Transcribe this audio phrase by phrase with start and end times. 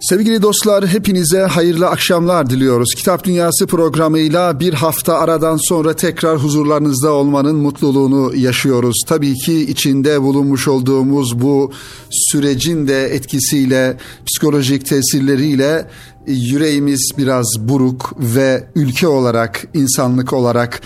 [0.00, 2.94] Sevgili dostlar hepinize hayırlı akşamlar diliyoruz.
[2.96, 8.96] Kitap Dünyası programıyla bir hafta aradan sonra tekrar huzurlarınızda olmanın mutluluğunu yaşıyoruz.
[9.06, 11.72] Tabii ki içinde bulunmuş olduğumuz bu
[12.10, 13.96] sürecin de etkisiyle,
[14.26, 15.86] psikolojik tesirleriyle
[16.26, 20.80] yüreğimiz biraz buruk ve ülke olarak, insanlık olarak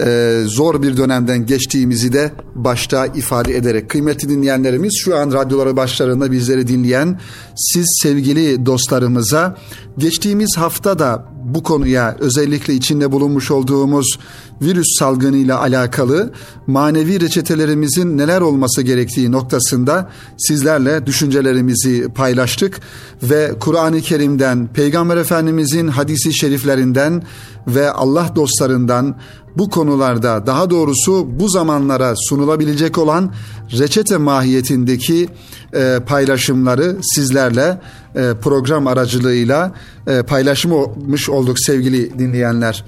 [0.00, 3.90] e, zor bir dönemden geçtiğimizi de başta ifade ederek.
[3.90, 7.20] Kıymetli dinleyenlerimiz şu an radyoları başlarında bizleri dinleyen
[7.56, 9.56] siz sevgili dostlarımıza
[9.98, 14.18] geçtiğimiz hafta da bu konuya özellikle içinde bulunmuş olduğumuz
[14.62, 16.32] virüs salgınıyla alakalı
[16.66, 22.80] manevi reçetelerimizin neler olması gerektiği noktasında sizlerle düşüncelerimizi paylaştık
[23.22, 27.22] ve Kur'an-ı Kerim'den, Peygamber Efendimizin hadisi şeriflerinden
[27.66, 29.16] ve Allah dostlarından
[29.58, 33.32] bu konularda daha doğrusu bu zamanlara sunulabilecek olan
[33.78, 35.28] reçete mahiyetindeki
[35.74, 37.80] e, paylaşımları sizlerle
[38.14, 39.72] e, program aracılığıyla
[40.06, 42.84] e, paylaşmış olduk sevgili dinleyenler.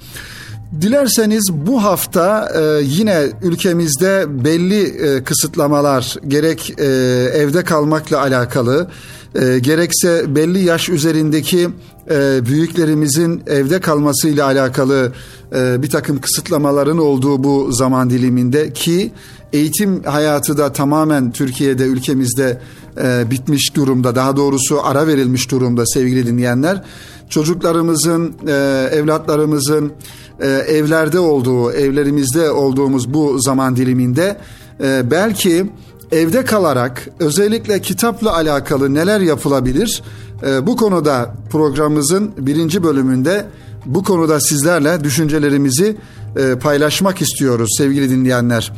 [0.81, 6.85] Dilerseniz bu hafta e, yine ülkemizde belli e, kısıtlamalar gerek e,
[7.33, 8.87] evde kalmakla alakalı
[9.35, 11.69] e, gerekse belli yaş üzerindeki
[12.11, 15.13] e, büyüklerimizin evde kalmasıyla alakalı
[15.55, 19.11] e, bir takım kısıtlamaların olduğu bu zaman diliminde ki
[19.53, 22.61] eğitim hayatı da tamamen Türkiye'de ülkemizde
[23.03, 26.83] e, bitmiş durumda daha doğrusu ara verilmiş durumda sevgili dinleyenler.
[27.29, 28.51] Çocuklarımızın e,
[28.91, 29.91] evlatlarımızın
[30.39, 34.37] e, evlerde olduğu evlerimizde olduğumuz bu zaman diliminde
[34.83, 35.69] e, belki
[36.11, 40.03] evde kalarak özellikle kitapla alakalı neler yapılabilir?
[40.47, 43.45] E, bu konuda programımızın birinci bölümünde
[43.85, 45.97] bu konuda sizlerle düşüncelerimizi
[46.37, 48.73] e, paylaşmak istiyoruz sevgili dinleyenler.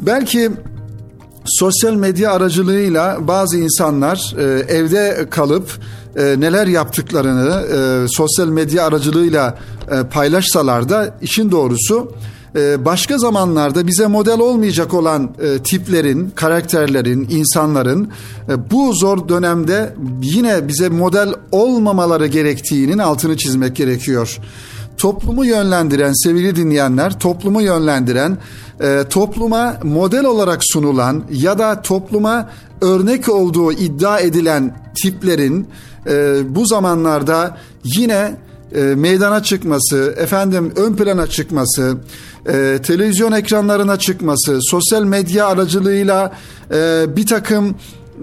[0.00, 0.50] Belki
[1.44, 4.42] sosyal medya aracılığıyla bazı insanlar e,
[4.74, 5.70] evde kalıp
[6.16, 9.58] e, neler yaptıklarını e, sosyal medya aracılığıyla
[9.90, 12.12] e, paylaşsalar da işin doğrusu
[12.84, 18.08] başka zamanlarda bize model olmayacak olan e, tiplerin, karakterlerin, insanların
[18.48, 24.38] e, bu zor dönemde yine bize model olmamaları gerektiğinin altını çizmek gerekiyor.
[24.98, 28.38] Toplumu yönlendiren sevgili dinleyenler, toplumu yönlendiren,
[28.80, 32.50] e, topluma model olarak sunulan ya da topluma
[32.80, 35.68] örnek olduğu iddia edilen tiplerin
[36.48, 38.36] bu zamanlarda yine
[38.80, 41.96] meydana çıkması, efendim ön plana çıkması,
[42.46, 46.32] e, televizyon ekranlarına çıkması, sosyal medya aracılığıyla
[46.74, 47.74] e, bir takım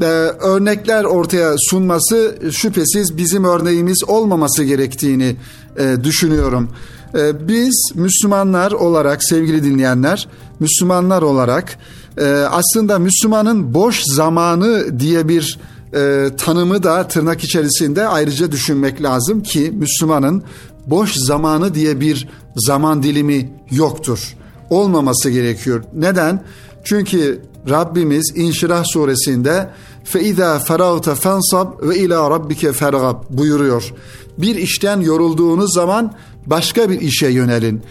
[0.02, 5.36] e, örnekler ortaya sunması şüphesiz bizim örneğimiz olmaması gerektiğini
[5.78, 6.70] e, düşünüyorum.
[7.16, 10.28] E, biz Müslümanlar olarak sevgili dinleyenler,
[10.60, 11.78] Müslümanlar olarak
[12.18, 15.60] e, aslında Müslümanın boş zamanı diye bir
[15.95, 20.43] e, tanımı da tırnak içerisinde ayrıca düşünmek lazım ki Müslümanın
[20.87, 24.37] boş zamanı diye bir zaman dilimi yoktur.
[24.71, 25.85] Olmaması gerekiyor.
[25.95, 26.45] Neden?
[26.85, 27.41] Çünkü
[27.71, 29.71] Rabbimiz İnşirah suresinde
[30.13, 33.95] فَاِذَا فَرَغْتَ فَانْصَبْ ve ila rabbike fergab buyuruyor.
[34.39, 36.15] Bir işten yorulduğunuz zaman
[36.47, 37.83] başka bir işe yönelin.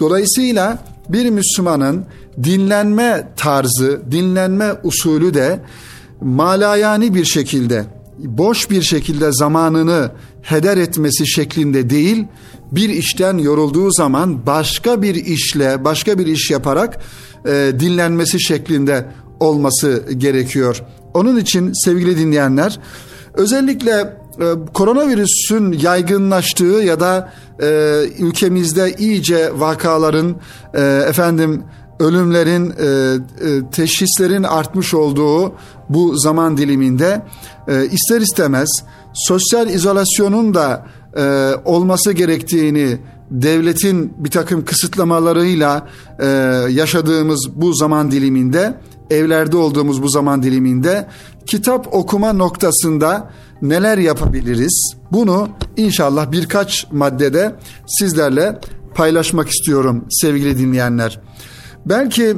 [0.00, 0.78] Dolayısıyla
[1.08, 2.04] bir Müslümanın
[2.42, 5.60] dinlenme tarzı, dinlenme usulü de
[6.21, 7.85] malayani bir şekilde,
[8.17, 10.11] boş bir şekilde zamanını
[10.41, 12.25] heder etmesi şeklinde değil,
[12.71, 16.99] bir işten yorulduğu zaman başka bir işle, başka bir iş yaparak
[17.45, 19.05] e, dinlenmesi şeklinde
[19.39, 20.83] olması gerekiyor.
[21.13, 22.79] Onun için sevgili dinleyenler,
[23.33, 23.91] özellikle
[24.39, 27.67] e, koronavirüsün yaygınlaştığı ya da e,
[28.19, 30.35] ülkemizde iyice vakaların
[30.73, 31.63] e, efendim
[32.01, 35.53] ölümlerin, e, e, teşhislerin artmış olduğu
[35.89, 37.21] bu zaman diliminde
[37.67, 38.69] e, ister istemez
[39.13, 40.85] sosyal izolasyonun da
[41.65, 42.97] olması gerektiğini
[43.31, 45.87] devletin bir takım kısıtlamalarıyla
[46.69, 48.77] yaşadığımız bu zaman diliminde
[49.09, 51.07] evlerde olduğumuz bu zaman diliminde
[51.45, 53.31] kitap okuma noktasında
[53.61, 54.93] neler yapabiliriz?
[55.11, 57.55] Bunu inşallah birkaç maddede
[57.87, 58.59] sizlerle
[58.95, 61.19] paylaşmak istiyorum sevgili dinleyenler.
[61.85, 62.37] Belki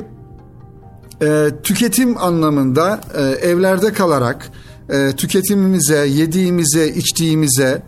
[1.22, 4.50] e, tüketim anlamında e, evlerde kalarak
[4.90, 7.82] e, tüketimimize, yediğimize, içtiğimize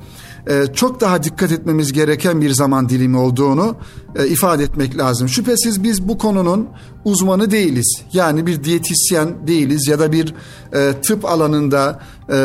[0.47, 3.75] e, çok daha dikkat etmemiz gereken bir zaman dilimi olduğunu
[4.15, 5.29] e, ifade etmek lazım.
[5.29, 6.67] Şüphesiz biz bu konunun
[7.05, 8.01] uzmanı değiliz.
[8.13, 10.33] Yani bir diyetisyen değiliz ya da bir
[10.73, 11.99] e, tıp alanında
[12.29, 12.37] e,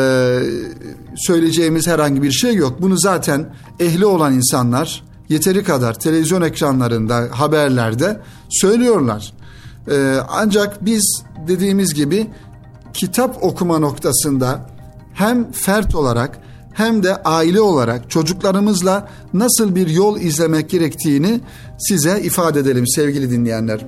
[1.15, 2.81] söyleyeceğimiz herhangi bir şey yok.
[2.81, 8.19] Bunu zaten ehli olan insanlar yeteri kadar televizyon ekranlarında, haberlerde
[8.49, 9.33] söylüyorlar.
[9.91, 12.27] Ee, ancak biz dediğimiz gibi
[12.93, 14.69] kitap okuma noktasında
[15.13, 16.39] hem fert olarak
[16.73, 21.41] hem de aile olarak çocuklarımızla nasıl bir yol izlemek gerektiğini
[21.79, 23.85] size ifade edelim sevgili dinleyenler.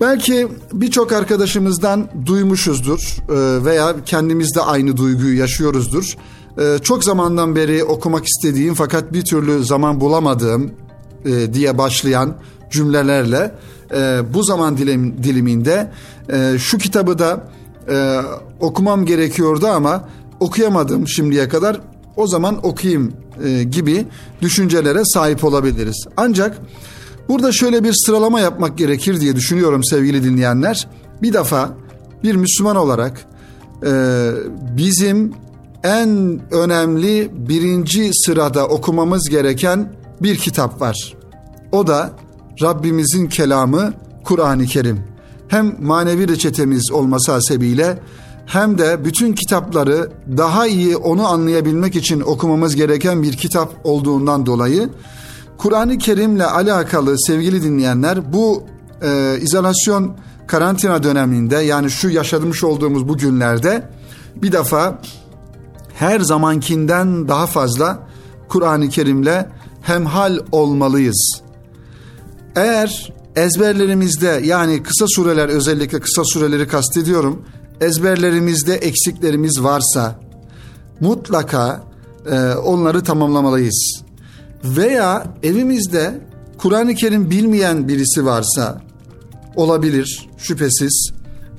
[0.00, 6.16] Belki birçok arkadaşımızdan duymuşuzdur e, veya kendimiz de aynı duyguyu yaşıyoruzdur.
[6.58, 10.70] E, çok zamandan beri okumak istediğim fakat bir türlü zaman bulamadığım
[11.24, 12.34] e, diye başlayan
[12.70, 13.54] cümlelerle
[14.34, 14.76] bu zaman
[15.22, 15.90] diliminde
[16.58, 17.48] şu kitabı da
[18.60, 20.08] okumam gerekiyordu ama
[20.40, 21.80] okuyamadım şimdiye kadar
[22.16, 23.12] o zaman okuyayım
[23.70, 24.06] gibi
[24.42, 26.06] düşüncelere sahip olabiliriz.
[26.16, 26.58] Ancak
[27.28, 30.88] Burada şöyle bir sıralama yapmak gerekir diye düşünüyorum sevgili dinleyenler.
[31.22, 31.70] Bir defa
[32.22, 33.24] bir Müslüman olarak
[33.86, 34.30] e,
[34.76, 35.32] bizim
[35.84, 39.92] en önemli birinci sırada okumamız gereken
[40.22, 41.14] bir kitap var.
[41.72, 42.10] O da
[42.62, 43.94] Rabbimizin kelamı
[44.24, 45.00] Kur'an-ı Kerim.
[45.48, 47.98] Hem manevi reçetemiz olması hasebiyle
[48.46, 54.88] hem de bütün kitapları daha iyi onu anlayabilmek için okumamız gereken bir kitap olduğundan dolayı
[55.58, 58.62] Kur'an-ı Kerim'le alakalı sevgili dinleyenler bu
[59.02, 63.88] e, izolasyon karantina döneminde yani şu yaşamış olduğumuz bu günlerde
[64.36, 64.98] bir defa
[66.02, 67.98] her zamankinden daha fazla
[68.48, 69.46] Kur'an-ı Kerim'le
[69.82, 71.42] hemhal olmalıyız.
[72.56, 77.42] Eğer ezberlerimizde yani kısa sureler özellikle kısa sureleri kastediyorum
[77.80, 80.20] ezberlerimizde eksiklerimiz varsa
[81.00, 81.84] mutlaka
[82.30, 84.02] e, onları tamamlamalıyız
[84.64, 86.20] veya evimizde
[86.58, 88.82] Kur'an-ı Kerim bilmeyen birisi varsa
[89.56, 91.12] olabilir şüphesiz.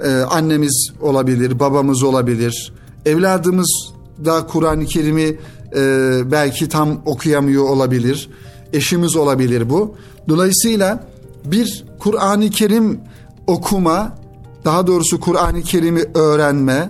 [0.04, 2.74] Ee, annemiz olabilir, babamız olabilir.
[3.06, 3.93] Evladımız
[4.25, 5.38] da Kur'an-ı Kerim'i
[5.75, 8.30] e, belki tam okuyamıyor olabilir.
[8.74, 9.96] Eşimiz olabilir bu.
[10.30, 11.04] Dolayısıyla
[11.46, 13.00] bir Kur'an-ı Kerim
[13.48, 14.18] okuma,
[14.66, 16.90] daha doğrusu Kur'an-ı Kerim'i öğrenme,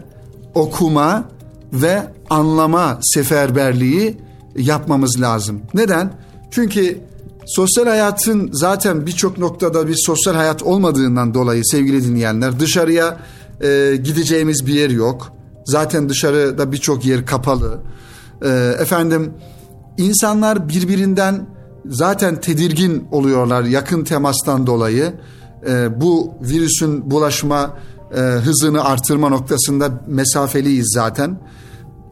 [0.55, 1.29] okuma
[1.73, 4.17] ve anlama seferberliği
[4.57, 5.61] yapmamız lazım.
[5.73, 6.13] Neden?
[6.51, 6.99] Çünkü
[7.45, 13.19] sosyal hayatın zaten birçok noktada bir sosyal hayat olmadığından dolayı sevgili dinleyenler dışarıya
[13.61, 15.32] e, gideceğimiz bir yer yok.
[15.65, 17.81] Zaten dışarıda birçok yer kapalı.
[18.41, 18.49] E,
[18.79, 19.33] efendim
[19.97, 21.47] insanlar birbirinden
[21.85, 25.13] zaten tedirgin oluyorlar yakın temastan dolayı.
[25.67, 27.77] E, bu virüsün bulaşma
[28.15, 31.39] e, hızını artırma noktasında mesafeliyiz zaten.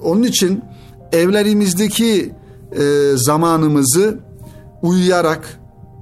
[0.04, 0.64] Onun için
[1.12, 2.34] evlerimizdeki
[2.72, 4.20] e, zamanımızı
[4.82, 5.60] uyuyarak,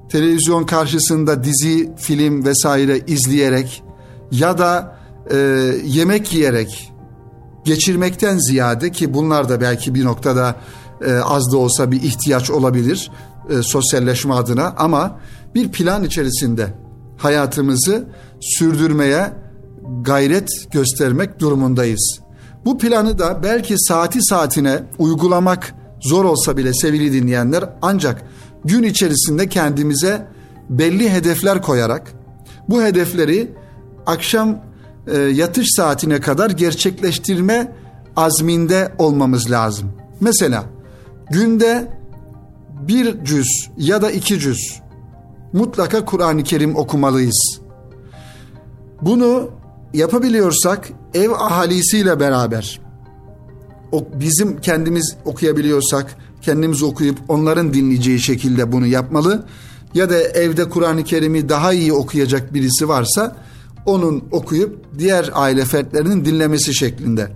[0.09, 3.83] televizyon karşısında dizi, film vesaire izleyerek
[4.31, 4.97] ya da
[5.31, 5.37] e,
[5.85, 6.91] yemek yiyerek
[7.63, 10.56] geçirmekten ziyade ki bunlar da belki bir noktada
[11.06, 13.11] e, az da olsa bir ihtiyaç olabilir
[13.50, 15.19] e, sosyalleşme adına ama
[15.56, 16.73] bir plan içerisinde
[17.17, 18.07] hayatımızı
[18.41, 19.33] sürdürmeye
[20.01, 22.19] gayret göstermek durumundayız.
[22.65, 28.23] Bu planı da belki saati saatine uygulamak zor olsa bile sevgili dinleyenler ancak
[28.65, 30.27] gün içerisinde kendimize
[30.69, 32.13] belli hedefler koyarak
[32.69, 33.51] bu hedefleri
[34.06, 34.59] akşam
[35.11, 37.71] e, yatış saatine kadar gerçekleştirme
[38.15, 39.91] azminde olmamız lazım.
[40.21, 40.63] Mesela
[41.31, 41.88] günde
[42.88, 44.81] bir cüz ya da iki cüz
[45.53, 47.59] mutlaka Kur'an-ı Kerim okumalıyız.
[49.01, 49.50] Bunu
[49.94, 52.79] yapabiliyorsak ev ahalisiyle beraber
[54.13, 59.45] bizim kendimiz okuyabiliyorsak kendimiz okuyup onların dinleyeceği şekilde bunu yapmalı.
[59.94, 63.35] Ya da evde Kur'an-ı Kerim'i daha iyi okuyacak birisi varsa
[63.86, 67.31] onun okuyup diğer aile fertlerinin dinlemesi şeklinde.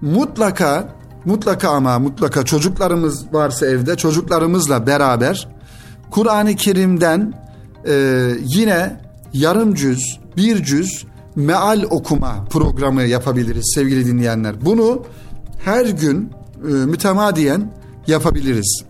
[0.00, 5.48] Mutlaka mutlaka ama mutlaka çocuklarımız varsa evde çocuklarımızla beraber
[6.10, 7.34] Kur'an-ı Kerim'den
[7.88, 9.00] e, yine
[9.32, 11.04] yarım cüz, bir cüz
[11.36, 14.64] meal okuma programı yapabiliriz sevgili dinleyenler.
[14.64, 15.02] Bunu
[15.64, 16.32] her gün
[16.62, 17.72] e, mütemadiyen
[18.06, 18.84] yapabiliriz.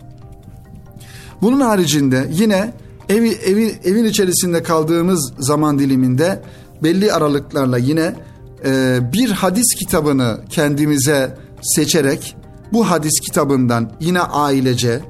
[1.41, 2.73] Bunun haricinde yine
[3.09, 6.41] evi, evi, evin içerisinde kaldığımız zaman diliminde
[6.83, 8.15] belli aralıklarla yine
[8.65, 12.35] e, bir hadis kitabını kendimize seçerek
[12.73, 15.01] bu hadis kitabından yine ailece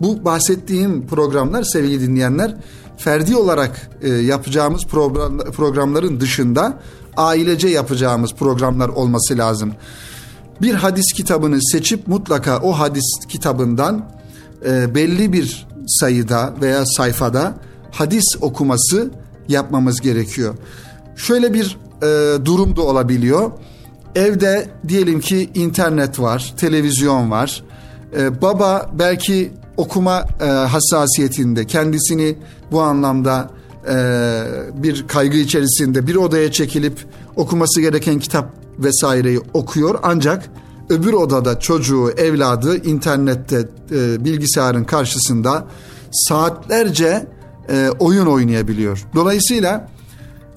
[0.00, 2.56] bu bahsettiğim programlar sevgili dinleyenler
[2.96, 6.78] ferdi olarak e, yapacağımız program, programların dışında
[7.16, 9.72] ailece yapacağımız programlar olması lazım.
[10.62, 14.10] Bir hadis kitabını seçip mutlaka o hadis kitabından
[14.66, 17.54] e, belli bir sayıda veya sayfada
[17.90, 19.10] hadis okuması
[19.48, 20.54] yapmamız gerekiyor.
[21.16, 23.50] Şöyle bir e, durum da olabiliyor.
[24.14, 27.64] Evde diyelim ki internet var, televizyon var.
[28.18, 32.36] E, baba belki okuma e, hassasiyetinde kendisini
[32.72, 33.50] bu anlamda
[34.74, 40.50] bir kaygı içerisinde bir odaya çekilip okuması gereken kitap vesaireyi okuyor ancak
[40.90, 45.64] öbür odada çocuğu, evladı internette e, bilgisayarın karşısında
[46.12, 47.26] saatlerce
[47.70, 49.06] e, oyun oynayabiliyor.
[49.14, 49.88] Dolayısıyla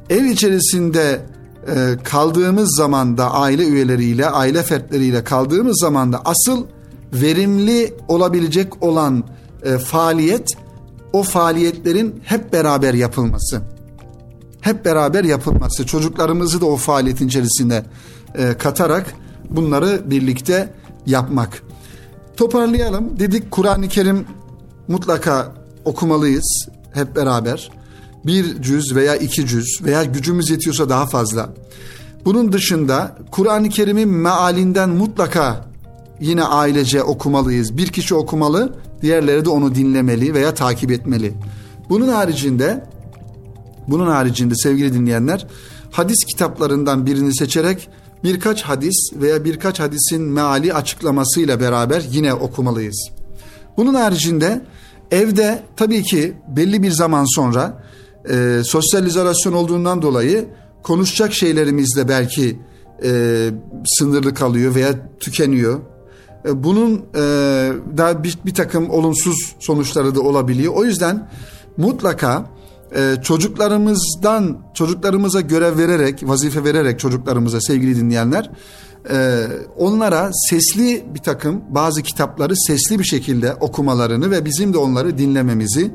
[0.10, 1.26] ev içerisinde
[1.68, 6.66] e, kaldığımız zamanda aile üyeleriyle, aile fertleriyle kaldığımız zamanda asıl
[7.14, 9.24] verimli olabilecek olan
[9.64, 10.50] e, faaliyet
[11.14, 13.62] o faaliyetlerin hep beraber yapılması.
[14.62, 15.86] Hep beraber yapılması.
[15.86, 17.84] Çocuklarımızı da o faaliyetin içerisine
[18.36, 19.16] e, katarak
[19.52, 20.74] bunları birlikte
[21.06, 21.64] yapmak.
[22.38, 23.20] Toparlayalım.
[23.20, 24.26] Dedik Kur'an-ı Kerim
[24.88, 25.56] mutlaka
[25.86, 27.72] okumalıyız hep beraber.
[28.26, 31.50] Bir cüz veya iki cüz veya gücümüz yetiyorsa daha fazla.
[32.26, 35.66] Bunun dışında Kur'an-ı Kerim'in mealinden mutlaka
[36.20, 37.78] yine ailece okumalıyız.
[37.78, 41.34] Bir kişi okumalı, diğerleri de onu dinlemeli veya takip etmeli.
[41.90, 42.86] Bunun haricinde
[43.88, 45.48] bunun haricinde sevgili dinleyenler
[45.92, 47.90] hadis kitaplarından birini seçerek
[48.24, 53.10] birkaç hadis veya birkaç hadisin meali açıklamasıyla beraber yine okumalıyız.
[53.78, 54.62] Bunun haricinde
[55.12, 57.84] evde tabii ki belli bir zaman sonra
[58.30, 60.46] e, sosyal izolasyon olduğundan dolayı
[60.84, 62.60] konuşacak şeylerimiz de belki
[63.04, 63.50] e,
[63.86, 65.80] sınırlı kalıyor veya tükeniyor.
[66.46, 67.22] E, bunun e,
[67.98, 70.74] daha bir, bir takım olumsuz sonuçları da olabiliyor.
[70.76, 71.30] O yüzden
[71.78, 72.46] mutlaka
[72.96, 78.52] e, çocuklarımızdan çocuklarımıza görev vererek, vazife vererek çocuklarımıza sevgili dinleyenler
[79.10, 85.18] e, onlara sesli bir takım bazı kitapları sesli bir şekilde okumalarını ve bizim de onları
[85.18, 85.92] dinlememizi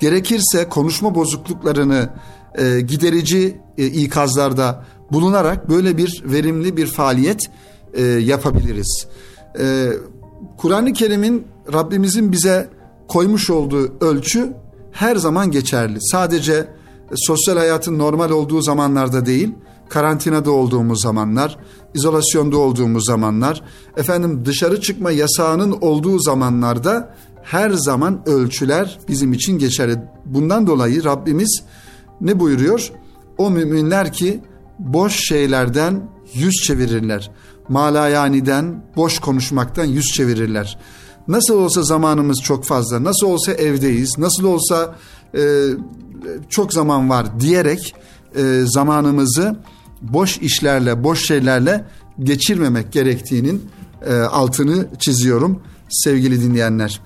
[0.00, 2.08] gerekirse konuşma bozukluklarını
[2.54, 7.40] e, giderici e, ikazlarda bulunarak böyle bir verimli bir faaliyet
[7.94, 9.06] e, yapabiliriz.
[9.58, 9.88] E,
[10.56, 12.68] Kur'an-ı Kerim'in Rabbimizin bize
[13.08, 14.52] koymuş olduğu ölçü
[14.92, 15.98] her zaman geçerli.
[16.00, 16.66] Sadece e,
[17.16, 19.54] sosyal hayatın normal olduğu zamanlarda değil,
[19.88, 21.58] karantinada olduğumuz zamanlar,
[21.94, 23.62] izolasyonda olduğumuz zamanlar,
[23.96, 29.98] efendim dışarı çıkma yasağının olduğu zamanlarda her zaman ölçüler bizim için geçerli.
[30.24, 31.62] Bundan dolayı Rabbimiz
[32.20, 32.92] ne buyuruyor?
[33.38, 34.40] O müminler ki
[34.78, 37.30] boş şeylerden yüz çevirirler.
[37.68, 40.78] Malayaniden, boş konuşmaktan yüz çevirirler.
[41.28, 44.94] Nasıl olsa zamanımız çok fazla, nasıl olsa evdeyiz, nasıl olsa
[45.34, 45.68] e,
[46.48, 47.94] çok zaman var diyerek
[48.36, 49.56] e, zamanımızı
[50.02, 51.84] boş işlerle, boş şeylerle
[52.22, 53.70] geçirmemek gerektiğinin
[54.06, 57.00] e, altını çiziyorum sevgili dinleyenler.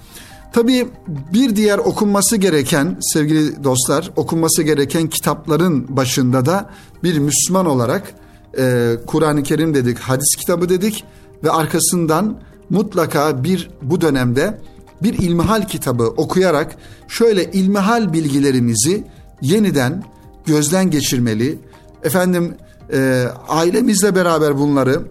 [0.52, 0.88] Tabii
[1.32, 6.70] bir diğer okunması gereken sevgili dostlar, okunması gereken kitapların başında da
[7.02, 8.14] bir Müslüman olarak
[8.58, 11.04] e, Kur'an-ı Kerim dedik, hadis kitabı dedik
[11.44, 14.60] ve arkasından mutlaka bir bu dönemde
[15.02, 16.76] bir ilmihal kitabı okuyarak
[17.08, 19.04] şöyle ilmihal bilgilerimizi
[19.42, 20.04] yeniden
[20.46, 21.58] gözden geçirmeli.
[22.02, 22.54] Efendim
[22.92, 25.02] e, ailemizle beraber bunları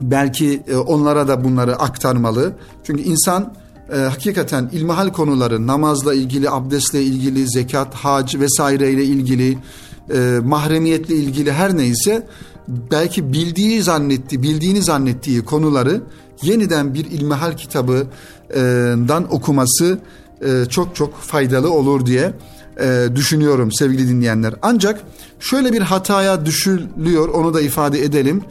[0.00, 2.52] belki e, onlara da bunları aktarmalı.
[2.84, 3.54] Çünkü insan
[3.92, 9.58] e, hakikaten ilmihal konuları namazla ilgili, abdestle ilgili, zekat, hac vesaire ile ilgili,
[10.14, 12.26] e, mahremiyetle ilgili her neyse
[12.68, 16.02] belki bildiği zannetti, bildiğini zannettiği konuları
[16.42, 19.98] yeniden bir ilmihal kitabından okuması
[20.44, 22.32] e, çok çok faydalı olur diye
[22.80, 24.54] e, düşünüyorum sevgili dinleyenler.
[24.62, 25.00] Ancak
[25.40, 28.42] şöyle bir hataya düşülüyor onu da ifade edelim.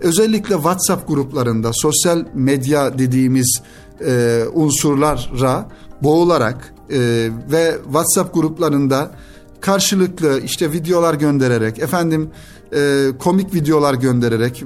[0.00, 3.62] Özellikle WhatsApp gruplarında sosyal medya dediğimiz
[4.06, 5.68] e, unsurlara
[6.02, 6.74] boğularak
[7.50, 9.10] ve WhatsApp gruplarında
[9.64, 12.30] karşılıklı işte videolar göndererek efendim
[12.76, 14.64] e, komik videolar göndererek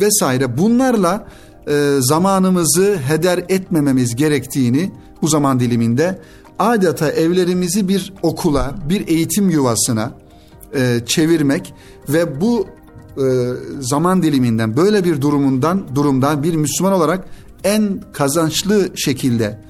[0.00, 1.26] vesaire bunlarla
[1.68, 6.18] e, zamanımızı heder etmememiz gerektiğini bu zaman diliminde
[6.58, 10.12] adeta evlerimizi bir okula, bir eğitim yuvasına
[10.74, 11.74] e, çevirmek
[12.08, 12.66] ve bu
[13.16, 13.24] e,
[13.80, 17.24] zaman diliminden böyle bir durumundan durumdan bir Müslüman olarak
[17.64, 19.60] en kazançlı şekilde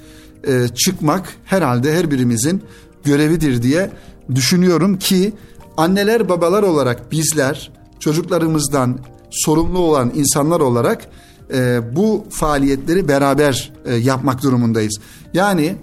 [0.47, 2.63] e, çıkmak herhalde her birimizin
[3.05, 3.91] görevidir diye
[4.35, 5.33] düşünüyorum ki
[5.77, 8.99] anneler babalar olarak bizler çocuklarımızdan
[9.31, 11.09] sorumlu olan insanlar olarak
[11.55, 15.01] e, bu faaliyetleri beraber e, yapmak durumundayız.
[15.35, 15.77] Yani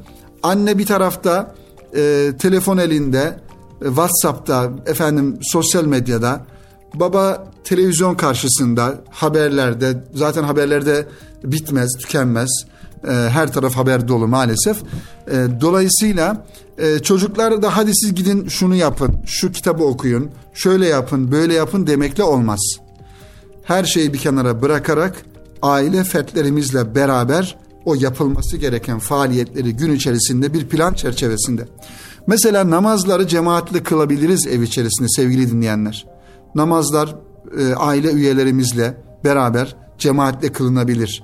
[0.43, 1.55] anne bir tarafta
[1.95, 3.39] e, telefon elinde,
[3.81, 6.45] e, WhatsApp'ta, efendim sosyal medyada,
[6.93, 11.07] baba televizyon karşısında, haberlerde, zaten haberlerde
[11.43, 12.49] bitmez, tükenmez.
[13.07, 14.77] E, her taraf haber dolu maalesef.
[14.77, 16.45] E, dolayısıyla
[16.77, 21.87] e, çocuklar da hadi siz gidin şunu yapın, şu kitabı okuyun, şöyle yapın, böyle yapın
[21.87, 22.59] demekle olmaz.
[23.63, 25.15] Her şeyi bir kenara bırakarak
[25.61, 31.67] aile fertlerimizle beraber o yapılması gereken faaliyetleri gün içerisinde bir plan çerçevesinde.
[32.27, 36.05] Mesela namazları cemaatli kılabiliriz ev içerisinde sevgili dinleyenler.
[36.55, 37.15] Namazlar
[37.59, 41.23] e, aile üyelerimizle beraber cemaatle kılınabilir.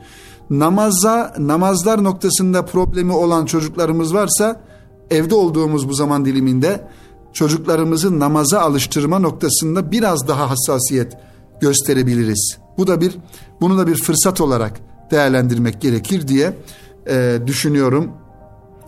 [0.50, 4.62] Namaza, namazlar noktasında problemi olan çocuklarımız varsa
[5.12, 6.88] evde olduğumuz bu zaman diliminde
[7.34, 11.18] çocuklarımızı namaza alıştırma noktasında biraz daha hassasiyet
[11.62, 12.58] gösterebiliriz.
[12.78, 13.18] Bu da bir
[13.62, 14.80] bunu da bir fırsat olarak
[15.12, 16.54] değerlendirmek gerekir diye
[17.08, 18.12] e, düşünüyorum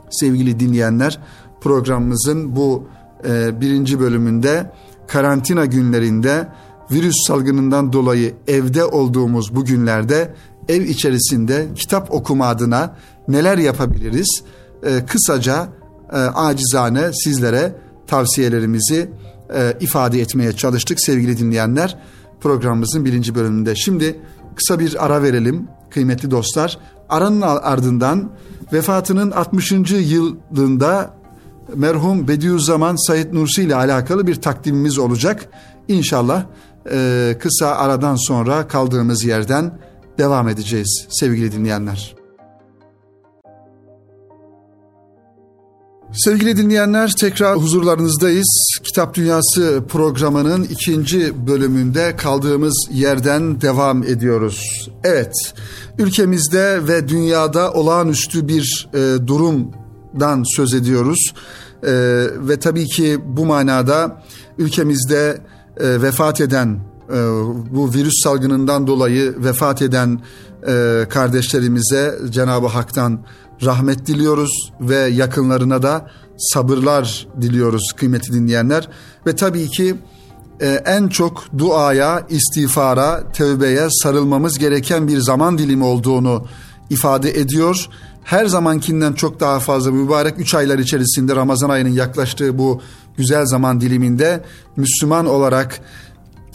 [0.09, 1.19] sevgili dinleyenler.
[1.61, 2.87] Programımızın bu
[3.27, 4.71] e, birinci bölümünde
[5.07, 6.47] karantina günlerinde
[6.91, 10.33] virüs salgınından dolayı evde olduğumuz bu günlerde
[10.69, 12.95] ev içerisinde kitap okuma adına
[13.27, 14.43] neler yapabiliriz?
[14.83, 15.67] E, kısaca
[16.13, 17.75] e, acizane sizlere
[18.07, 19.09] tavsiyelerimizi
[19.55, 21.97] e, ifade etmeye çalıştık sevgili dinleyenler
[22.41, 23.75] programımızın birinci bölümünde.
[23.75, 24.19] Şimdi
[24.55, 26.77] kısa bir ara verelim kıymetli dostlar.
[27.09, 28.31] Aranın ardından
[28.73, 29.71] vefatının 60.
[29.91, 31.17] yılında
[31.75, 35.49] merhum Bediüzzaman Said Nursi ile alakalı bir takdimimiz olacak.
[35.87, 36.43] İnşallah
[36.91, 39.79] e, kısa aradan sonra kaldığımız yerden
[40.17, 42.17] devam edeceğiz sevgili dinleyenler.
[46.13, 48.77] Sevgili dinleyenler tekrar huzurlarınızdayız.
[48.83, 54.89] Kitap Dünyası programının ikinci bölümünde kaldığımız yerden devam ediyoruz.
[55.03, 55.33] Evet,
[55.99, 61.33] ülkemizde ve dünyada olağanüstü bir e, durumdan söz ediyoruz.
[61.83, 61.91] E,
[62.37, 64.23] ve tabii ki bu manada
[64.57, 65.41] ülkemizde
[65.77, 66.79] e, vefat eden,
[67.71, 70.21] bu virüs salgınından dolayı vefat eden
[70.67, 73.19] e, kardeşlerimize Cenab-ı Hak'tan
[73.63, 78.89] rahmet diliyoruz ve yakınlarına da sabırlar diliyoruz kıymeti dinleyenler.
[79.27, 79.95] Ve tabii ki
[80.61, 86.45] e, en çok duaya, istiğfara, tövbeye sarılmamız gereken bir zaman dilimi olduğunu
[86.89, 87.87] ifade ediyor.
[88.23, 92.81] Her zamankinden çok daha fazla mübarek üç aylar içerisinde Ramazan ayının yaklaştığı bu
[93.17, 94.43] güzel zaman diliminde
[94.75, 95.79] Müslüman olarak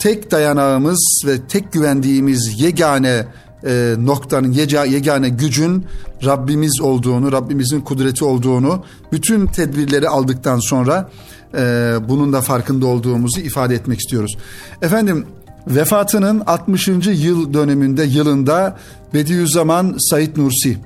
[0.03, 3.25] tek dayanağımız ve tek güvendiğimiz yegane
[3.65, 5.85] e, noktanın, yegane gücün
[6.25, 11.09] Rabbimiz olduğunu, Rabbimizin kudreti olduğunu bütün tedbirleri aldıktan sonra
[11.57, 14.37] e, bunun da farkında olduğumuzu ifade etmek istiyoruz.
[14.81, 15.25] Efendim
[15.67, 16.87] vefatının 60.
[17.07, 18.77] yıl döneminde yılında
[19.13, 20.77] Bediüzzaman Said Nursi.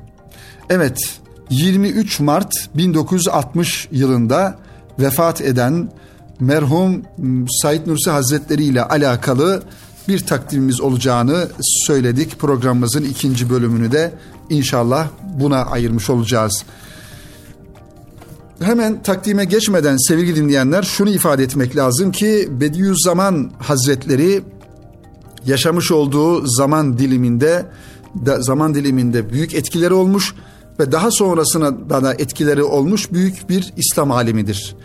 [0.70, 1.00] Evet
[1.50, 4.58] 23 Mart 1960 yılında
[5.00, 5.90] vefat eden
[6.40, 7.02] merhum
[7.62, 9.64] Said Nursi Hazretleri ile alakalı
[10.08, 12.40] bir takdimimiz olacağını söyledik.
[12.40, 14.14] Programımızın ikinci bölümünü de
[14.50, 15.08] inşallah
[15.40, 16.64] buna ayırmış olacağız.
[18.62, 24.44] Hemen takdime geçmeden sevgili dinleyenler şunu ifade etmek lazım ki Bediüzzaman Hazretleri
[25.46, 27.66] yaşamış olduğu zaman diliminde
[28.40, 30.34] zaman diliminde büyük etkileri olmuş
[30.80, 34.76] ve daha sonrasına da etkileri olmuş büyük bir İslam alimidir.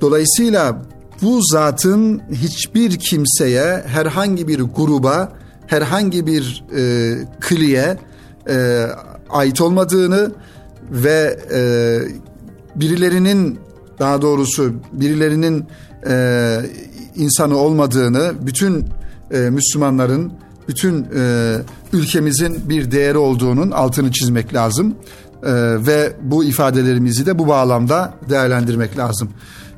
[0.00, 0.82] Dolayısıyla
[1.22, 5.32] bu zatın hiçbir kimseye, herhangi bir gruba,
[5.66, 7.96] herhangi bir e, kliye
[8.48, 8.86] e,
[9.30, 10.32] ait olmadığını
[10.90, 11.60] ve e,
[12.80, 13.58] birilerinin
[13.98, 15.64] daha doğrusu birilerinin
[16.06, 16.60] e,
[17.16, 18.84] insanı olmadığını, bütün
[19.30, 20.32] e, Müslümanların,
[20.68, 21.54] bütün e,
[21.92, 24.94] ülkemizin bir değeri olduğunun altını çizmek lazım.
[25.42, 25.52] E,
[25.86, 29.30] ve bu ifadelerimizi de bu bağlamda değerlendirmek lazım.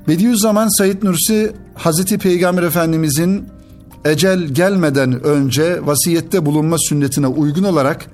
[0.09, 3.49] Bediüzzaman Said Nursi Hazreti Peygamber Efendimizin
[4.05, 8.07] ecel gelmeden önce vasiyette bulunma sünnetine uygun olarak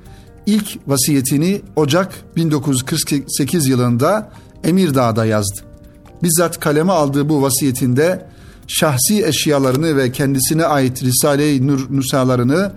[0.47, 4.31] ilk vasiyetini Ocak 1948 yılında
[4.65, 5.61] Emirdağ'da yazdı.
[6.23, 8.27] Bizzat kaleme aldığı bu vasiyetinde
[8.69, 12.73] şahsi eşyalarını ve kendisine ait Risale-i Nur nusalarını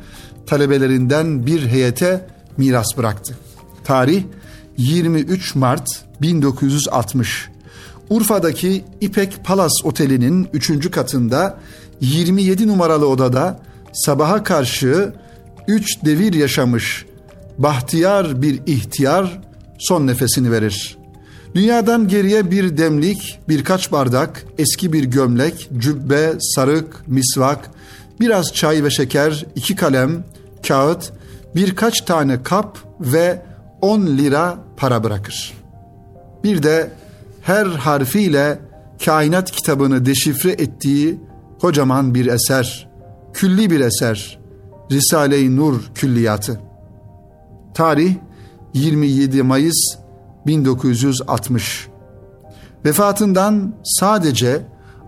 [0.45, 3.38] talebelerinden bir heyete miras bıraktı.
[3.84, 4.24] Tarih
[4.78, 7.50] 23 Mart 1960.
[8.10, 10.91] Urfa'daki İpek Palace Oteli'nin 3.
[10.91, 11.58] katında
[12.02, 13.60] 27 numaralı odada
[13.93, 15.13] sabaha karşı
[15.67, 17.06] 3 devir yaşamış
[17.58, 19.41] bahtiyar bir ihtiyar
[19.80, 20.98] son nefesini verir.
[21.56, 27.69] Dünyadan geriye bir demlik, birkaç bardak, eski bir gömlek, cübbe, sarık, misvak,
[28.19, 30.24] biraz çay ve şeker, iki kalem,
[30.67, 31.12] kağıt,
[31.56, 33.41] birkaç tane kap ve
[33.82, 35.54] 10 lira para bırakır.
[36.43, 36.91] Bir de
[37.41, 38.60] her harfiyle
[39.06, 41.19] kainat kitabını deşifre ettiği
[41.62, 42.89] kocaman bir eser,
[43.34, 44.39] külli bir eser,
[44.91, 46.60] Risale-i Nur külliyatı.
[47.73, 48.15] Tarih
[48.73, 49.97] 27 Mayıs
[50.47, 51.88] 1960.
[52.86, 54.62] Vefatından sadece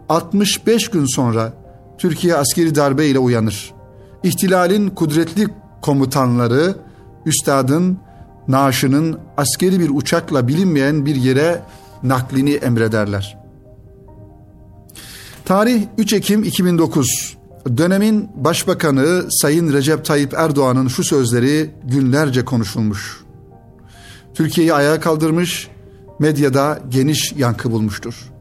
[0.10, 1.54] 65 gün sonra
[1.98, 3.74] Türkiye askeri darbe ile uyanır.
[4.24, 5.48] İhtilalin kudretli
[5.82, 6.76] komutanları
[7.26, 7.98] üstadın
[8.48, 11.62] naaşının askeri bir uçakla bilinmeyen bir yere
[12.04, 13.38] naklini emrederler.
[15.46, 17.38] Tarih 3 Ekim 2009.
[17.78, 23.22] Dönemin Başbakanı Sayın Recep Tayyip Erdoğan'ın şu sözleri günlerce konuşulmuş.
[24.34, 25.68] Türkiye'yi ayağa kaldırmış,
[26.20, 28.32] medyada geniş yankı bulmuştur.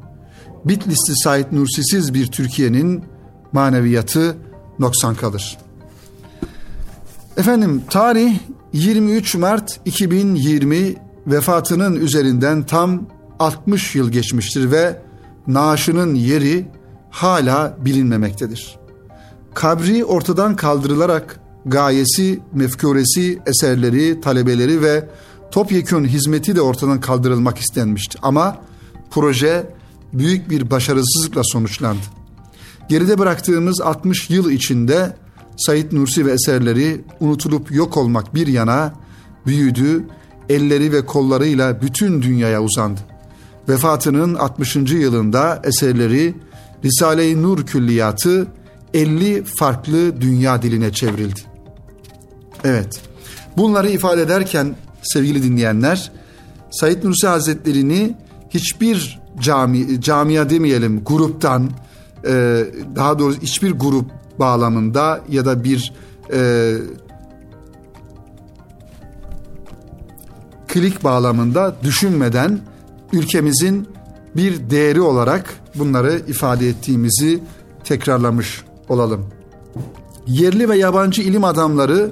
[0.64, 3.04] Bitlisli Said Nursisiz bir Türkiye'nin
[3.52, 4.36] maneviyatı
[4.78, 5.58] noksan kalır.
[7.36, 8.38] Efendim tarih
[8.72, 10.94] 23 Mart 2020
[11.26, 13.06] vefatının üzerinden tam
[13.40, 15.02] 60 yıl geçmiştir ve
[15.46, 16.68] naaşının yeri
[17.10, 18.78] hala bilinmemektedir.
[19.54, 25.08] Kabri ortadan kaldırılarak gayesi, mefkuresi, eserleri, talebeleri ve
[25.50, 28.18] topyekun hizmeti de ortadan kaldırılmak istenmişti.
[28.22, 28.56] Ama
[29.10, 29.66] proje
[30.12, 32.02] büyük bir başarısızlıkla sonuçlandı.
[32.88, 35.16] Geride bıraktığımız 60 yıl içinde
[35.56, 38.92] Said Nursi ve eserleri unutulup yok olmak bir yana
[39.46, 40.04] büyüdü,
[40.48, 43.09] elleri ve kollarıyla bütün dünyaya uzandı.
[43.68, 44.76] Vefatının 60.
[44.76, 46.34] yılında eserleri
[46.84, 48.46] Risale-i Nur Külliyatı
[48.94, 51.40] 50 farklı dünya diline çevrildi.
[52.64, 53.00] Evet,
[53.56, 56.12] bunları ifade ederken sevgili dinleyenler,
[56.70, 58.16] Said Nursi Hazretleri'ni
[58.50, 61.70] hiçbir cami, camia demeyelim gruptan,
[62.26, 62.64] e,
[62.96, 65.92] daha doğrusu hiçbir grup bağlamında ya da bir
[66.32, 66.72] e,
[70.68, 72.60] klik bağlamında düşünmeden
[73.12, 73.88] ülkemizin
[74.36, 77.42] bir değeri olarak bunları ifade ettiğimizi
[77.84, 79.26] tekrarlamış olalım.
[80.26, 82.10] Yerli ve yabancı ilim adamları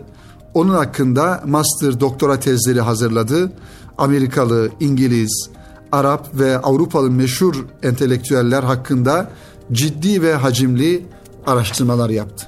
[0.54, 3.52] onun hakkında master doktora tezleri hazırladı.
[3.98, 5.50] Amerikalı, İngiliz,
[5.92, 9.30] Arap ve Avrupalı meşhur entelektüeller hakkında
[9.72, 11.06] ciddi ve hacimli
[11.46, 12.46] araştırmalar yaptı.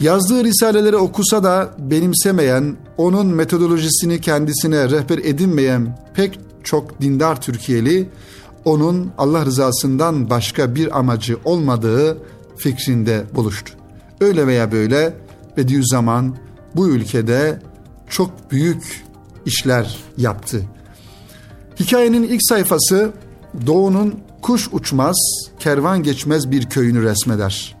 [0.00, 8.08] Yazdığı risaleleri okusa da benimsemeyen, onun metodolojisini kendisine rehber edinmeyen pek çok dindar Türkiye'li
[8.64, 12.18] onun Allah rızasından başka bir amacı olmadığı
[12.56, 13.72] fikrinde buluştu.
[14.20, 15.14] Öyle veya böyle
[15.56, 16.36] Bediüzzaman
[16.76, 17.62] bu ülkede
[18.10, 19.04] çok büyük
[19.46, 20.62] işler yaptı.
[21.80, 23.12] Hikayenin ilk sayfası
[23.66, 25.16] Doğu'nun kuş uçmaz,
[25.58, 27.76] kervan geçmez bir köyünü resmeder.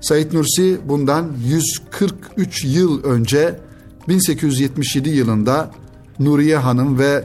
[0.00, 3.60] Said Nursi bundan 143 yıl önce
[4.08, 5.70] 1877 yılında
[6.18, 7.24] Nuriye Hanım ve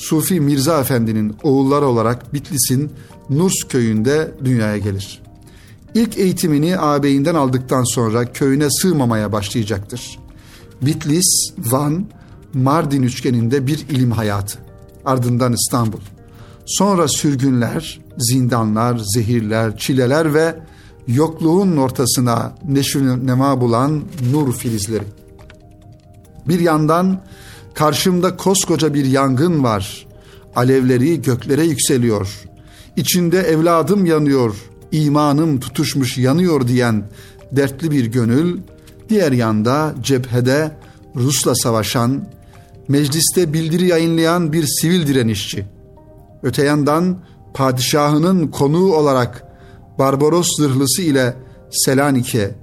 [0.00, 2.90] Sufi Mirza Efendi'nin oğulları olarak Bitlis'in
[3.30, 5.22] Nurs köyünde dünyaya gelir.
[5.94, 10.18] İlk eğitimini ağabeyinden aldıktan sonra köyüne sığmamaya başlayacaktır.
[10.82, 12.06] Bitlis, Van,
[12.54, 14.58] Mardin üçgeninde bir ilim hayatı.
[15.04, 16.00] Ardından İstanbul.
[16.66, 20.56] Sonra sürgünler, zindanlar, zehirler, çileler ve
[21.08, 25.04] yokluğun ortasına neşvi nema bulan nur filizleri.
[26.48, 27.20] Bir yandan
[27.74, 30.06] karşımda koskoca bir yangın var.
[30.56, 32.40] Alevleri göklere yükseliyor.
[32.96, 34.56] İçinde evladım yanıyor,
[34.92, 37.04] imanım tutuşmuş yanıyor diyen
[37.52, 38.58] dertli bir gönül,
[39.08, 40.76] diğer yanda cephede
[41.16, 42.24] Rus'la savaşan,
[42.88, 45.66] mecliste bildiri yayınlayan bir sivil direnişçi.
[46.42, 47.18] Öte yandan
[47.54, 49.44] padişahının konuğu olarak
[49.98, 51.34] Barbaros zırhlısı ile
[51.70, 52.54] Selanik'e,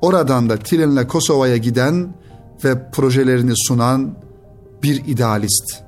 [0.00, 2.14] oradan da Tilen'le Kosova'ya giden
[2.64, 4.14] ve projelerini sunan
[4.82, 5.82] bir idealist.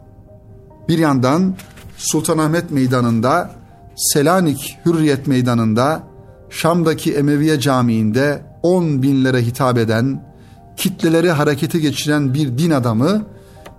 [0.89, 1.55] Bir yandan
[1.97, 3.51] Sultanahmet Meydanı'nda,
[3.97, 6.03] Selanik Hürriyet Meydanı'nda,
[6.51, 10.25] Şam'daki Emeviye Camii'nde on binlere hitap eden,
[10.77, 13.25] kitleleri harekete geçiren bir din adamı,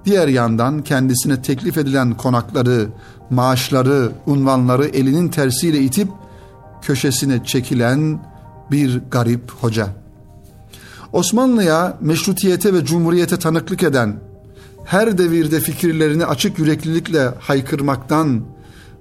[0.05, 2.87] diğer yandan kendisine teklif edilen konakları,
[3.29, 6.07] maaşları, unvanları elinin tersiyle itip
[6.81, 8.19] köşesine çekilen
[8.71, 9.87] bir garip hoca.
[11.13, 14.15] Osmanlı'ya meşrutiyete ve cumhuriyete tanıklık eden,
[14.85, 18.41] her devirde fikirlerini açık yüreklilikle haykırmaktan,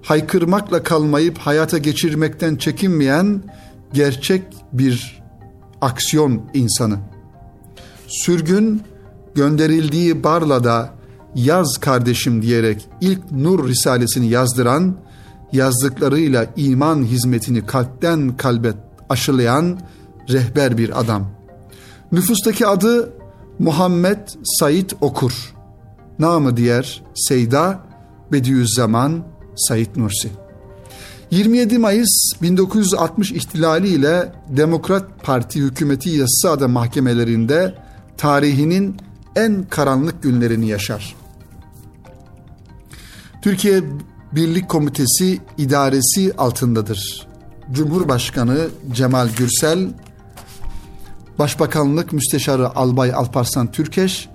[0.02, 3.42] haykırmakla kalmayıp hayata geçirmekten çekinmeyen
[3.92, 4.42] gerçek
[4.72, 5.22] bir
[5.80, 6.98] aksiyon insanı.
[8.06, 8.82] Sürgün
[9.34, 10.94] gönderildiği Barla'da
[11.34, 14.96] yaz kardeşim diyerek ilk Nur Risalesini yazdıran,
[15.52, 18.72] yazdıklarıyla iman hizmetini kalpten kalbe
[19.08, 19.80] aşılayan
[20.28, 21.30] rehber bir adam.
[22.12, 23.12] Nüfustaki adı
[23.58, 25.51] Muhammed Said Okur.
[26.22, 27.80] Namı diğer Seyda
[28.32, 29.24] Bediüzzaman
[29.56, 30.28] Said Nursi.
[31.30, 37.74] 27 Mayıs 1960 ihtilali ile Demokrat Parti hükümeti yasada mahkemelerinde
[38.16, 38.96] tarihinin
[39.36, 41.14] en karanlık günlerini yaşar.
[43.42, 43.82] Türkiye
[44.32, 47.26] Birlik Komitesi idaresi altındadır.
[47.72, 49.88] Cumhurbaşkanı Cemal Gürsel,
[51.38, 54.28] Başbakanlık Müsteşarı Albay Alparslan Türkeş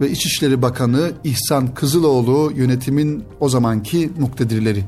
[0.00, 4.84] ve İçişleri Bakanı İhsan Kızıloğlu yönetimin o zamanki muktedirleri.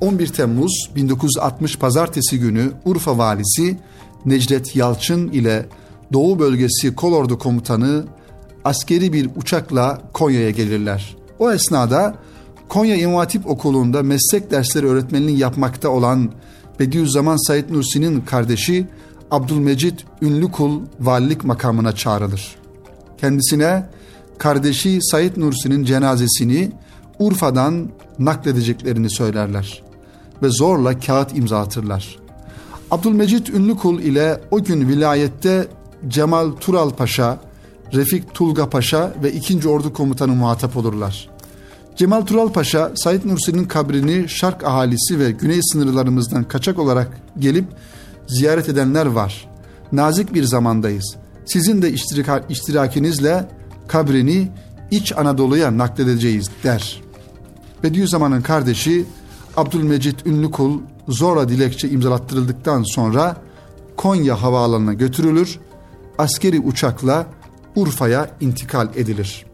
[0.00, 3.78] 11 Temmuz 1960 Pazartesi günü Urfa Valisi
[4.24, 5.66] Necdet Yalçın ile
[6.12, 8.04] Doğu Bölgesi Kolordu Komutanı
[8.64, 11.16] askeri bir uçakla Konya'ya gelirler.
[11.38, 12.14] O esnada
[12.68, 16.32] Konya İmam Okulu'nda meslek dersleri öğretmenliği yapmakta olan
[16.80, 18.86] Bediüzzaman Said Nursi'nin kardeşi
[19.30, 22.56] Abdülmecit Ünlükul valilik makamına çağrılır.
[23.18, 23.86] Kendisine
[24.38, 26.72] kardeşi Said Nursi'nin cenazesini
[27.18, 29.82] Urfa'dan nakledeceklerini söylerler
[30.42, 32.18] ve zorla kağıt imzatırlar.
[32.90, 35.66] Abdülmecit Ünlükul ile o gün vilayette
[36.08, 37.38] Cemal Tural Paşa,
[37.94, 39.68] Refik Tulga Paşa ve 2.
[39.68, 41.28] Ordu Komutanı muhatap olurlar.
[41.96, 47.64] Cemal Tural Paşa, Said Nursi'nin kabrini Şark ahalisi ve güney sınırlarımızdan kaçak olarak gelip
[48.26, 49.48] ziyaret edenler var.
[49.92, 51.16] Nazik bir zamandayız.
[51.46, 53.48] Sizin de iştirak, iştirakinizle
[53.88, 54.48] kabrini
[54.90, 57.02] İç Anadolu'ya nakledeceğiz der.
[57.82, 59.06] Bediüzzaman'ın kardeşi
[59.56, 63.36] Abdülmecit Ünlükul zorla dilekçe imzalattırıldıktan sonra
[63.96, 65.58] Konya havaalanına götürülür,
[66.18, 67.26] askeri uçakla
[67.76, 69.46] Urfa'ya intikal edilir.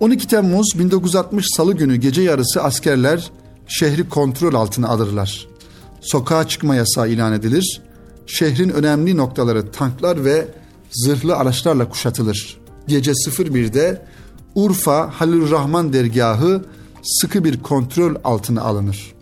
[0.00, 3.30] 12 Temmuz 1960 Salı günü gece yarısı askerler
[3.66, 5.48] şehri kontrol altına alırlar.
[6.00, 7.82] Sokağa çıkma yasağı ilan edilir.
[8.26, 10.48] Şehrin önemli noktaları tanklar ve
[10.90, 12.63] zırhlı araçlarla kuşatılır.
[12.88, 14.02] Gece 01'de
[14.54, 16.64] Urfa Halil Rahman dergahı
[17.02, 19.14] sıkı bir kontrol altına alınır.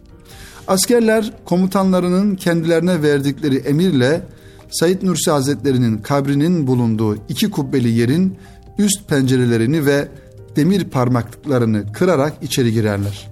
[0.68, 4.22] Askerler komutanlarının kendilerine verdikleri emirle
[4.70, 8.36] Said Nursi Hazretleri'nin kabrinin bulunduğu iki kubbeli yerin
[8.78, 10.08] üst pencerelerini ve
[10.56, 13.30] demir parmaklıklarını kırarak içeri girerler.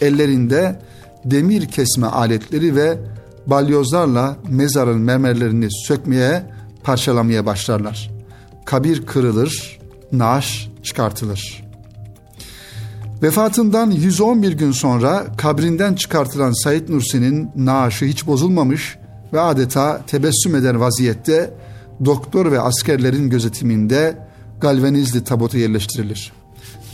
[0.00, 0.80] Ellerinde
[1.24, 2.98] demir kesme aletleri ve
[3.46, 6.42] balyozlarla mezarın mermerlerini sökmeye,
[6.82, 8.15] parçalamaya başlarlar.
[8.66, 9.78] Kabir kırılır,
[10.12, 11.64] naaş çıkartılır.
[13.22, 18.98] Vefatından 111 gün sonra kabrinden çıkartılan Said Nursi'nin naaşı hiç bozulmamış
[19.32, 21.54] ve adeta tebessüm eden vaziyette
[22.04, 24.18] doktor ve askerlerin gözetiminde
[24.60, 26.32] galvanizli tabuta yerleştirilir.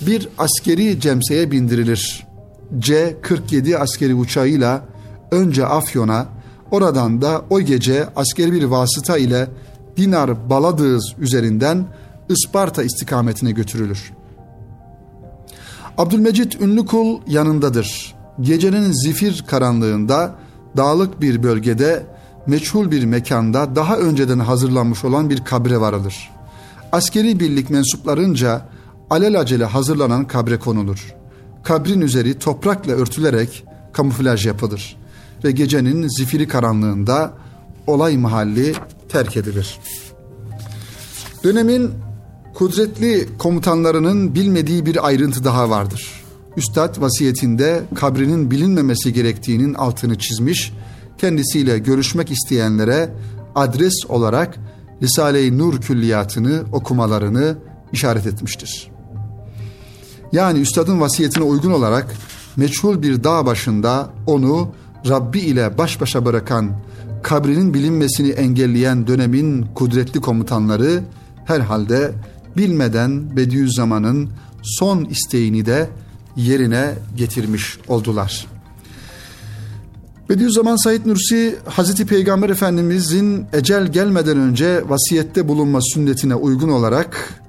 [0.07, 2.27] Bir askeri cemseye bindirilir.
[2.79, 4.85] C-47 askeri uçağıyla
[5.31, 6.27] önce Afyon'a,
[6.71, 9.49] oradan da o gece askeri bir vasıta ile
[9.97, 11.87] Dinar Baladığız üzerinden
[12.29, 14.13] Isparta istikametine götürülür.
[15.99, 18.15] Abdülmecit Ünlükul yanındadır.
[18.41, 20.35] Gecenin zifir karanlığında
[20.77, 22.07] dağlık bir bölgede
[22.47, 26.31] meçhul bir mekanda daha önceden hazırlanmış olan bir kabre varılır.
[26.93, 28.69] Askeri birlik mensuplarınca
[29.11, 31.15] alelacele hazırlanan kabre konulur.
[31.63, 34.97] Kabrin üzeri toprakla örtülerek kamuflaj yapılır
[35.45, 37.33] ve gecenin zifiri karanlığında
[37.87, 38.75] olay mahalli
[39.13, 39.81] terk edilir.
[41.45, 41.91] Dönemin
[42.55, 46.23] kudretli komutanlarının bilmediği bir ayrıntı daha vardır.
[46.57, 50.73] Üstad vasiyetinde kabrinin bilinmemesi gerektiğinin altını çizmiş,
[51.19, 53.11] kendisiyle görüşmek isteyenlere
[53.55, 54.59] adres olarak
[55.03, 57.57] Risale-i Nur külliyatını okumalarını
[57.93, 58.91] işaret etmiştir.
[60.33, 62.15] Yani üstadın vasiyetine uygun olarak
[62.57, 64.69] meçhul bir dağ başında onu
[65.09, 66.71] Rabbi ile baş başa bırakan,
[67.23, 71.03] kabrinin bilinmesini engelleyen dönemin kudretli komutanları
[71.45, 72.13] herhalde
[72.57, 74.31] bilmeden Bediüzzaman'ın
[74.63, 75.89] son isteğini de
[76.37, 78.47] yerine getirmiş oldular.
[80.29, 87.41] Bediüzzaman Said Nursi Hazreti Peygamber Efendimizin ecel gelmeden önce vasiyette bulunma sünnetine uygun olarak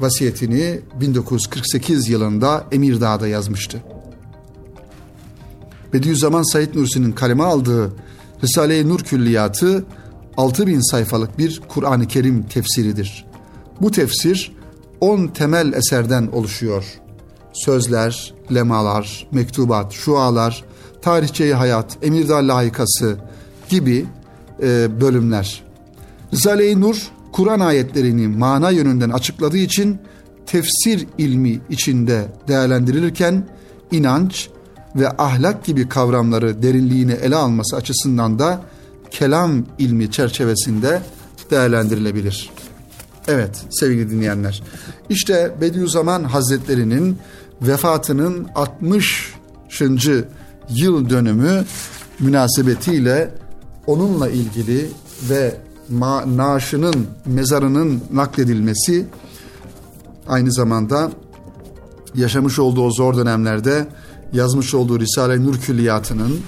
[0.00, 3.82] vasiyetini 1948 yılında Emirdağ'da yazmıştı.
[5.92, 7.92] Bediüzzaman Said Nursi'nin kaleme aldığı
[8.42, 9.84] Risale-i Nur Külliyatı
[10.36, 13.24] 6000 sayfalık bir Kur'an-ı Kerim tefsiridir.
[13.80, 14.52] Bu tefsir
[15.00, 16.84] 10 temel eserden oluşuyor.
[17.52, 20.64] Sözler, lemalar, mektubat, şualar,
[21.02, 23.16] tarihçeyi hayat, Emirdağ layıkası
[23.68, 24.06] gibi
[24.62, 25.64] e, bölümler.
[26.32, 29.98] Risale-i Nur, Kur'an ayetlerini mana yönünden açıkladığı için
[30.46, 33.48] tefsir ilmi içinde değerlendirilirken
[33.90, 34.48] inanç
[34.98, 38.60] ve ahlak gibi kavramları derinliğine ele alması açısından da
[39.10, 41.02] kelam ilmi çerçevesinde
[41.50, 42.50] değerlendirilebilir.
[43.28, 44.62] Evet sevgili dinleyenler.
[45.08, 47.18] İşte Bediüzzaman Hazretleri'nin
[47.62, 49.34] vefatının 60.
[50.68, 51.64] yıl dönümü
[52.20, 53.30] münasebetiyle
[53.86, 54.90] onunla ilgili
[55.30, 55.54] ve
[55.88, 59.06] ma naaşının mezarının nakledilmesi
[60.28, 61.10] aynı zamanda
[62.14, 63.86] yaşamış olduğu zor dönemlerde
[64.32, 66.40] yazmış olduğu Risale-i Nur Külliyatı'nın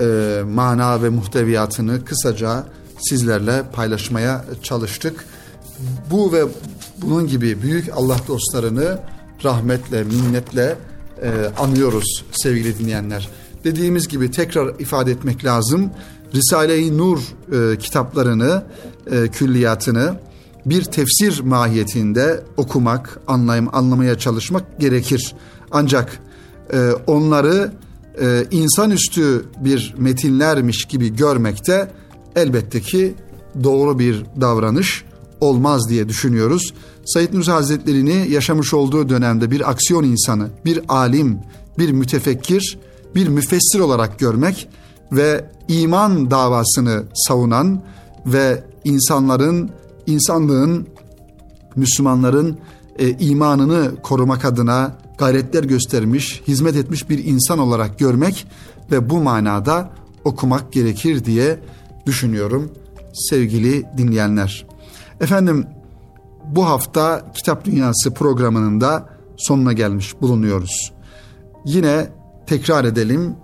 [0.00, 2.66] e, mana ve muhteviyatını kısaca
[2.98, 5.24] sizlerle paylaşmaya çalıştık
[6.10, 6.44] bu ve
[7.02, 8.98] bunun gibi büyük Allah dostlarını
[9.44, 10.76] rahmetle, minnetle
[11.22, 13.28] e, anıyoruz sevgili dinleyenler.
[13.64, 15.90] Dediğimiz gibi tekrar ifade etmek lazım.
[16.34, 17.18] Risale-i Nur
[17.52, 18.62] e, kitaplarını,
[19.10, 20.18] e, külliyatını
[20.66, 25.34] bir tefsir mahiyetinde okumak, anlayım, anlamaya çalışmak gerekir.
[25.70, 26.20] Ancak
[27.06, 27.72] onları
[28.20, 31.90] e, insanüstü bir metinlermiş gibi görmekte
[32.36, 33.14] elbette ki
[33.64, 35.04] doğru bir davranış
[35.40, 36.74] olmaz diye düşünüyoruz.
[37.04, 41.38] Said Nursi Hazretleri'ni yaşamış olduğu dönemde bir aksiyon insanı, bir alim,
[41.78, 42.78] bir mütefekkir,
[43.14, 44.68] bir müfessir olarak görmek
[45.12, 47.82] ve iman davasını savunan
[48.26, 49.70] ve insanların,
[50.06, 50.86] insanlığın,
[51.76, 52.58] Müslümanların
[52.98, 58.46] e, imanını korumak adına gayretler göstermiş, hizmet etmiş bir insan olarak görmek
[58.90, 59.90] ve bu manada
[60.24, 61.58] okumak gerekir diye
[62.06, 62.72] düşünüyorum
[63.12, 64.66] sevgili dinleyenler.
[65.20, 65.66] Efendim
[66.44, 70.92] bu hafta Kitap Dünyası programının da sonuna gelmiş bulunuyoruz.
[71.64, 72.08] Yine
[72.46, 73.36] tekrar edelim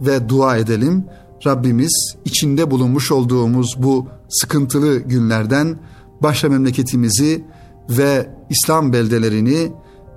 [0.00, 1.04] ve dua edelim.
[1.46, 5.78] Rabbimiz içinde bulunmuş olduğumuz bu sıkıntılı günlerden
[6.22, 7.44] başta memleketimizi
[7.88, 9.72] ve İslam beldelerini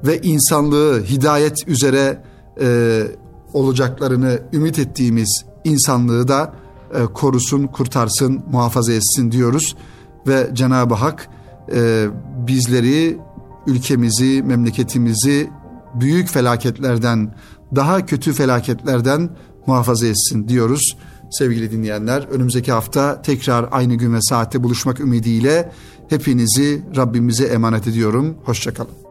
[0.06, 2.24] ve insanlığı hidayet üzere
[2.62, 3.02] e,
[3.54, 6.54] olacaklarını ümit ettiğimiz insanlığı da
[6.94, 9.76] e, korusun, kurtarsın, muhafaza etsin diyoruz.
[10.28, 11.30] Ve Cenab-ı Hak
[11.74, 12.08] e,
[12.48, 13.18] bizleri,
[13.68, 15.50] ülkemizi, memleketimizi
[15.96, 17.36] büyük felaketlerden,
[17.76, 19.30] daha kötü felaketlerden
[19.68, 20.98] muhafaza etsin diyoruz.
[21.32, 25.72] Sevgili dinleyenler önümüzdeki hafta tekrar aynı gün ve saatte buluşmak ümidiyle
[26.10, 28.38] hepinizi Rabbimize emanet ediyorum.
[28.44, 29.07] Hoşçakalın.